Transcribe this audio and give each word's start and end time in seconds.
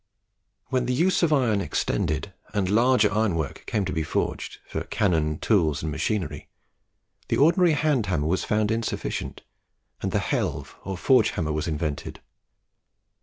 When 0.69 0.87
the 0.87 0.95
use 0.95 1.21
of 1.21 1.31
iron 1.31 1.61
extended 1.61 2.33
and 2.55 2.67
larger 2.71 3.13
ironwork 3.13 3.65
came 3.67 3.85
to 3.85 3.93
be 3.93 4.01
forged, 4.01 4.57
for 4.65 4.83
cannon, 4.85 5.37
tools, 5.37 5.83
and 5.83 5.91
machinery, 5.91 6.47
the 7.27 7.37
ordinary 7.37 7.73
hand 7.73 8.07
hammer 8.07 8.25
was 8.25 8.43
found 8.43 8.71
insufficient, 8.71 9.43
and 10.01 10.11
the 10.11 10.17
helve 10.17 10.75
or 10.83 10.97
forge 10.97 11.29
hammer 11.37 11.51
was 11.51 11.67
invented. 11.67 12.19